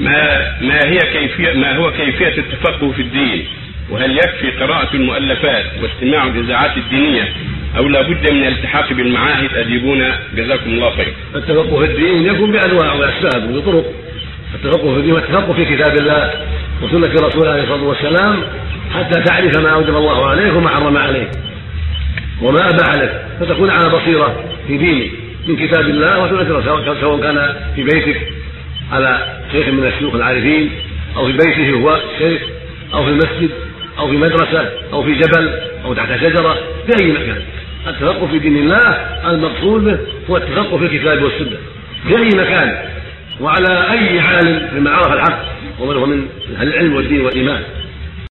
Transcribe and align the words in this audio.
ما 0.00 0.56
ما 0.60 0.88
هي 0.88 0.98
كيفية 0.98 1.52
ما 1.52 1.76
هو 1.76 1.92
كيفية 1.92 2.38
التفقه 2.38 2.92
في 2.92 3.02
الدين؟ 3.02 3.44
وهل 3.90 4.16
يكفي 4.18 4.50
قراءة 4.50 4.96
المؤلفات 4.96 5.64
واستماع 5.82 6.26
الإذاعات 6.26 6.76
الدينية؟ 6.76 7.28
أو 7.76 7.88
لا 7.88 8.02
بد 8.02 8.32
من 8.32 8.46
الالتحاق 8.46 8.92
بالمعاهد؟ 8.92 9.54
أجيبونا. 9.54 10.18
جزاكم 10.36 10.70
الله 10.70 10.90
خير. 10.90 11.14
التفقه 11.34 11.78
في 11.78 11.84
الدين 11.84 12.26
يكون 12.26 12.52
بأنواع 12.52 12.92
وأسباب 12.92 13.50
وبطرق. 13.50 13.84
التفقه 14.54 14.94
في 14.94 14.98
الدين 14.98 15.12
والتفقه 15.12 15.52
في 15.52 15.64
كتاب 15.64 15.96
الله 15.96 16.30
وسنة 16.82 17.26
رسوله 17.28 17.50
عليه 17.50 17.62
الصلاة 17.62 17.82
والسلام 17.82 18.42
حتى 18.94 19.20
تعرف 19.20 19.56
ما 19.56 19.70
أوجب 19.70 19.96
الله 19.96 20.26
عليك 20.26 20.54
وما 20.54 20.68
حرم 20.68 20.96
عليك. 20.96 21.30
وما 22.42 22.70
أباح 22.70 22.94
لك. 22.94 23.26
فتكون 23.40 23.70
على 23.70 23.88
بصيرة 23.88 24.44
في 24.66 24.76
دينك 24.76 25.10
من 25.46 25.56
كتاب 25.56 25.88
الله 25.88 26.24
وسنة 26.24 26.58
رسوله 26.58 27.00
سواء 27.00 27.20
كان 27.20 27.56
في 27.76 27.82
بيتك 27.82 28.39
على 28.92 29.40
شيخ 29.52 29.68
من 29.68 29.86
الشيوخ 29.86 30.14
العارفين 30.14 30.70
أو 31.16 31.26
في 31.26 31.32
بيته 31.32 31.70
هو 31.70 32.00
شيخ 32.18 32.42
أو 32.94 33.04
في 33.04 33.10
المسجد 33.10 33.50
أو 33.98 34.08
في 34.08 34.16
مدرسة 34.16 34.68
أو 34.92 35.02
في 35.02 35.14
جبل 35.14 35.50
أو 35.84 35.94
تحت 35.94 36.16
شجرة 36.20 36.54
في 36.86 37.02
أي 37.04 37.12
مكان. 37.12 37.42
التفقه 37.86 38.26
في 38.26 38.38
دين 38.38 38.56
الله 38.56 38.88
المقصود 39.30 39.84
به 39.84 39.98
هو 40.30 40.36
التفقه 40.36 40.78
في 40.78 40.84
الكتاب 40.84 41.22
والسنة 41.22 41.56
في 42.08 42.16
أي 42.16 42.28
مكان 42.28 42.78
وعلى 43.40 43.90
أي 43.90 44.20
حال 44.20 44.68
مما 44.74 44.90
عرف 44.90 45.12
الحق 45.12 45.42
ومن 45.78 45.96
هو 45.96 46.06
من 46.06 46.26
أهل 46.58 46.68
العلم 46.68 46.96
والدين 46.96 47.20
والإيمان. 47.20 47.62